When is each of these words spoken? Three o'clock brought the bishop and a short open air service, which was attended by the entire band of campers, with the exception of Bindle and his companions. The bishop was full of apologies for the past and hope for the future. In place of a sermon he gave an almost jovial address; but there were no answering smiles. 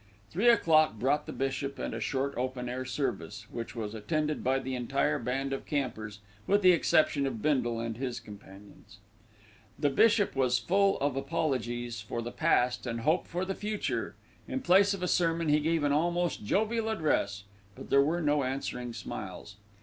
Three 0.31 0.49
o'clock 0.49 0.95
brought 0.97 1.27
the 1.27 1.31
bishop 1.31 1.77
and 1.77 1.93
a 1.93 1.99
short 1.99 2.33
open 2.35 2.67
air 2.67 2.85
service, 2.85 3.45
which 3.51 3.75
was 3.75 3.93
attended 3.93 4.43
by 4.43 4.57
the 4.57 4.73
entire 4.73 5.19
band 5.19 5.53
of 5.53 5.67
campers, 5.67 6.21
with 6.47 6.63
the 6.63 6.71
exception 6.71 7.27
of 7.27 7.43
Bindle 7.43 7.79
and 7.79 7.97
his 7.97 8.19
companions. 8.19 8.97
The 9.77 9.91
bishop 9.91 10.35
was 10.35 10.57
full 10.57 10.97
of 11.01 11.15
apologies 11.15 12.01
for 12.01 12.23
the 12.23 12.31
past 12.31 12.87
and 12.87 13.01
hope 13.01 13.27
for 13.27 13.45
the 13.45 13.53
future. 13.53 14.15
In 14.47 14.61
place 14.61 14.95
of 14.95 15.03
a 15.03 15.07
sermon 15.07 15.49
he 15.49 15.59
gave 15.59 15.83
an 15.83 15.91
almost 15.91 16.43
jovial 16.43 16.89
address; 16.89 17.43
but 17.75 17.91
there 17.91 18.01
were 18.01 18.21
no 18.23 18.41
answering 18.43 18.93
smiles. 18.93 19.57